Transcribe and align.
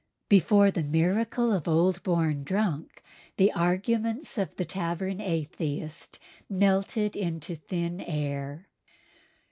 Before 0.29 0.71
the 0.71 0.81
miracle 0.81 1.53
of 1.53 1.67
Old 1.67 2.01
Born 2.01 2.43
Drunk 2.43 3.03
the 3.37 3.51
arguments 3.51 4.39
of 4.39 4.55
the 4.55 4.65
tavern 4.65 5.21
atheist 5.21 6.17
melted 6.49 7.15
into 7.15 7.55
thin 7.55 8.01
air." 8.01 8.67